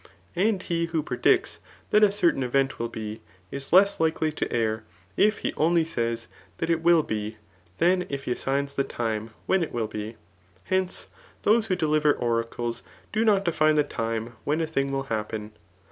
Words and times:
And 0.35 0.63
he 0.63 0.85
who 0.87 1.03
pre 1.03 1.17
dicts 1.19 1.59
that 1.91 2.03
a 2.03 2.11
certain 2.11 2.41
event 2.41 2.79
will 2.79 2.89
be, 2.89 3.21
is 3.51 3.71
less 3.71 3.99
likely 3.99 4.31
to 4.31 4.51
err, 4.51 4.83
if 5.15 5.37
he 5.45 5.53
only 5.55 5.85
says 5.85 6.27
that 6.57 6.71
it 6.71 6.81
will 6.81 7.03
be, 7.03 7.37
than 7.77 8.07
if 8.09 8.23
he 8.23 8.31
assigns 8.31 8.73
the 8.73 8.83
time 8.83 9.29
when 9.45 9.61
it 9.61 9.71
will 9.71 9.85
be« 9.85 10.15
Hence, 10.63 11.07
those 11.43 11.67
who 11.67 11.75
deliver 11.75 12.13
oracles, 12.13 12.81
do 13.13 13.23
not 13.23 13.45
define 13.45 13.75
the 13.75 13.83
time 13.83 14.33
when 14.43 14.59
a 14.59 14.65
thing 14.65 14.91
will 14.91 15.03
happen. 15.03 15.51